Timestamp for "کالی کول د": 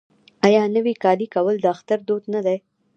1.03-1.65